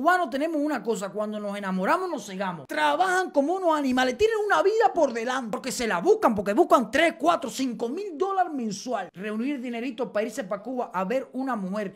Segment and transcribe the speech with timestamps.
[0.00, 2.66] cubanos tenemos una cosa, cuando nos enamoramos nos cegamos.
[2.66, 6.90] Trabajan como unos animales, tienen una vida por delante, porque se la buscan, porque buscan
[6.90, 9.10] 3, 4, 5 mil dólares mensual.
[9.12, 11.94] Reunir dinerito para irse para Cuba a ver una mujer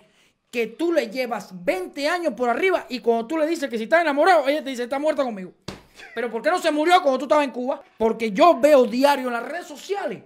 [0.50, 3.84] que tú le llevas 20 años por arriba y cuando tú le dices que si
[3.84, 5.52] está enamorado, ella te dice, está muerta conmigo.
[6.14, 7.80] Pero ¿por qué no se murió cuando tú estabas en Cuba?
[7.96, 10.22] Porque yo veo diario en las redes sociales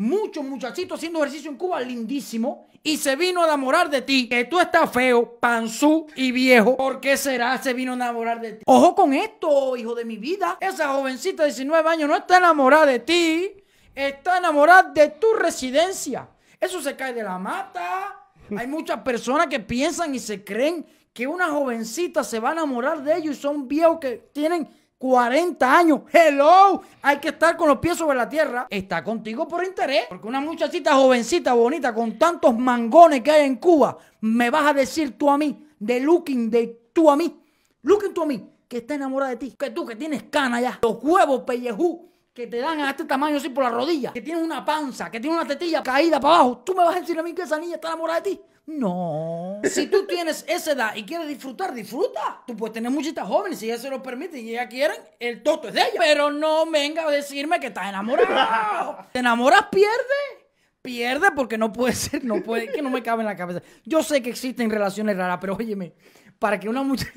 [0.00, 4.28] muchos muchachitos haciendo ejercicio en Cuba lindísimo y se vino a enamorar de ti.
[4.28, 6.76] Que tú estás feo, panzú y viejo.
[6.76, 7.62] ¿Por qué será?
[7.62, 8.62] Se vino a enamorar de ti.
[8.64, 10.56] Ojo con esto, hijo de mi vida.
[10.58, 13.52] Esa jovencita de 19 años no está enamorada de ti.
[13.94, 16.28] Está enamorada de tu residencia.
[16.58, 18.30] Eso se cae de la mata.
[18.56, 23.02] Hay muchas personas que piensan y se creen que una jovencita se va a enamorar
[23.02, 24.66] de ellos y son viejos que tienen
[25.00, 26.00] 40 años.
[26.12, 26.82] Hello.
[27.00, 28.66] Hay que estar con los pies sobre la tierra.
[28.68, 30.04] Está contigo por interés.
[30.10, 34.74] Porque una muchachita jovencita, bonita, con tantos mangones que hay en Cuba, me vas a
[34.74, 37.34] decir tú a mí, de looking, de tú a mí,
[37.80, 39.54] looking tú a mí, que está enamorada de ti.
[39.58, 40.78] Que tú que tienes cana ya.
[40.82, 44.12] Los huevos pellejú que te dan a este tamaño así por la rodilla.
[44.12, 46.58] Que tienes una panza, que tiene una tetilla caída para abajo.
[46.58, 48.40] ¿Tú me vas a decir a mí que esa niña está enamorada de ti?
[48.70, 49.60] No.
[49.64, 52.42] Si tú tienes esa edad y quieres disfrutar, disfruta.
[52.46, 55.68] Tú puedes tener muchitas jóvenes, si ella se lo permite y ella quieren, el toto
[55.68, 55.98] es de ella.
[55.98, 59.06] Pero no venga a decirme que estás enamorado.
[59.12, 59.66] ¿Te enamoras?
[59.70, 59.90] Pierde.
[60.82, 63.60] Pierde porque no puede ser, no puede, que no me cabe en la cabeza.
[63.84, 65.92] Yo sé que existen relaciones raras, pero óyeme,
[66.38, 67.12] para que una muchacha,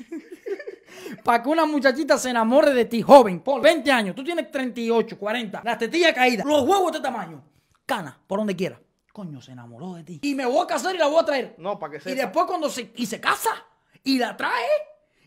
[1.24, 5.18] para que una muchachita se enamore de ti, joven, por 20 años, tú tienes 38,
[5.18, 7.42] 40, las tetillas caídas, los huevos de este tamaño,
[7.86, 8.78] cana, por donde quiera.
[9.14, 10.18] Coño, se enamoró de ti.
[10.24, 11.54] Y me voy a casar y la voy a traer.
[11.56, 12.10] No, para que sepa.
[12.10, 13.64] Y después cuando se, y se casa
[14.02, 14.66] y la trae,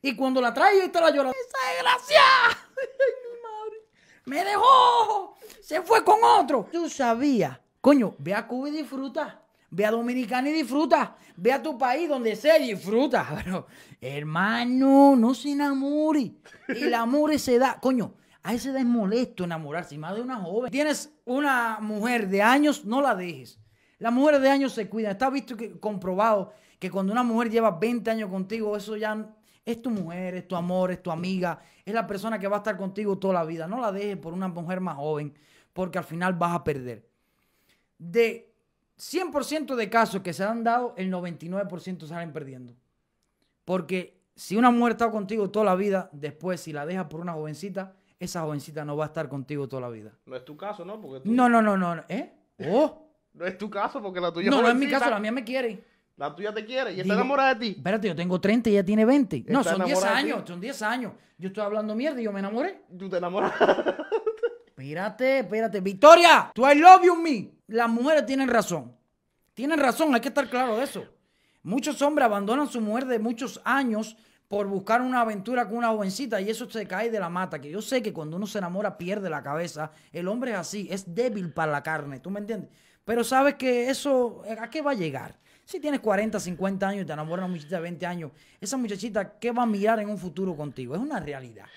[0.02, 1.32] y cuando la trae, ahí está la llorando.
[1.32, 2.20] ¡Esa desgracia!
[2.50, 3.78] ¡Ay, mi madre!
[4.26, 5.38] ¡Me dejó!
[5.62, 6.68] Se fue con otro.
[6.70, 7.58] Tú sabías.
[7.80, 9.42] Coño, ve a Cuba y disfruta.
[9.70, 11.16] Ve a Dominicana y disfruta.
[11.38, 13.26] Ve a tu país donde sea y disfruta.
[13.42, 13.68] Pero,
[14.02, 16.34] hermano, no se enamore.
[16.68, 17.80] El amor se da.
[17.80, 20.72] Coño, a esa edad es molesto enamorarse, y más de una joven.
[20.72, 23.62] Tienes una mujer de años, no la dejes.
[24.00, 25.12] Las mujeres de años se cuidan.
[25.12, 29.34] Está visto que comprobado que cuando una mujer lleva 20 años contigo, eso ya
[29.66, 32.60] es tu mujer, es tu amor, es tu amiga, es la persona que va a
[32.60, 33.68] estar contigo toda la vida.
[33.68, 35.34] No la dejes por una mujer más joven,
[35.74, 37.08] porque al final vas a perder.
[37.98, 38.54] De
[38.98, 42.76] 100% de casos que se han dado, el 99% salen perdiendo.
[43.66, 47.34] Porque si una mujer está contigo toda la vida, después si la dejas por una
[47.34, 50.14] jovencita, esa jovencita no va a estar contigo toda la vida.
[50.26, 51.02] No es tu caso, ¿no?
[51.02, 51.34] Porque tú...
[51.34, 52.04] No, no, no, no.
[52.08, 52.34] ¿Eh?
[52.70, 53.07] Oh.
[53.38, 55.44] No es tu caso porque la tuya No, no es mi caso, la mía me
[55.44, 55.84] quiere.
[56.16, 57.76] La tuya te quiere y Digo- está enamorada de ti.
[57.78, 59.46] Espérate, yo tengo 30 y ella tiene 20.
[59.48, 60.32] No, son 10 enamorada de ti.
[60.32, 61.14] años, son 10 años.
[61.38, 62.82] Yo estoy hablando mierda y yo me enamoré.
[62.98, 63.54] Tú te enamoras.
[64.66, 65.80] Espérate, espérate.
[65.82, 67.52] Victoria, tú I love you me.
[67.68, 68.96] Las mujeres tienen razón.
[69.54, 71.04] Tienen razón, hay que estar claro de eso.
[71.64, 74.16] Muchos hombres abandonan su mujer de muchos años
[74.48, 77.60] por buscar una aventura con una jovencita y eso se cae de la mata.
[77.60, 79.92] Que yo sé que cuando uno se enamora pierde la cabeza.
[80.12, 82.70] El hombre es así, es débil para la carne, ¿tú me entiendes?
[83.08, 85.34] Pero sabes que eso, ¿a qué va a llegar?
[85.64, 89.40] Si tienes 40, 50 años y te enamoras una muchachita de 20 años, esa muchachita,
[89.40, 90.94] ¿qué va a mirar en un futuro contigo?
[90.94, 91.68] Es una realidad.